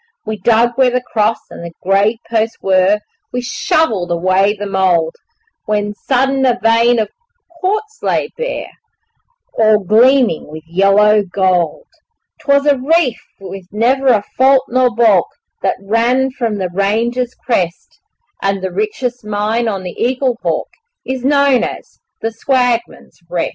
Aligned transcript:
We 0.25 0.37
dug 0.39 0.71
where 0.77 0.89
the 0.89 1.03
cross 1.13 1.37
and 1.51 1.63
the 1.63 1.73
grave 1.83 2.17
posts 2.27 2.57
were, 2.59 3.01
We 3.31 3.41
shovelled 3.41 4.09
away 4.09 4.55
the 4.57 4.65
mould, 4.65 5.13
When 5.65 5.93
sudden 5.93 6.43
a 6.43 6.57
vein 6.59 6.97
of 6.97 7.09
quartz 7.59 7.99
lay 8.01 8.29
bare 8.35 8.69
All 9.59 9.77
gleaming 9.83 10.47
with 10.47 10.63
yellow 10.65 11.21
gold. 11.21 11.85
'Twas 12.39 12.65
a 12.65 12.79
reef 12.79 13.21
with 13.39 13.67
never 13.71 14.07
a 14.07 14.23
fault 14.35 14.63
nor 14.69 14.89
baulk 14.89 15.27
That 15.61 15.77
ran 15.79 16.31
from 16.31 16.55
the 16.57 16.69
range's 16.73 17.35
crest, 17.35 17.99
And 18.41 18.63
the 18.63 18.71
richest 18.71 19.23
mine 19.23 19.67
on 19.67 19.83
the 19.83 19.93
Eaglehawk 19.99 20.71
Is 21.05 21.23
known 21.23 21.63
as 21.63 21.99
'The 22.23 22.31
Swagman's 22.31 23.19
Rest'. 23.29 23.49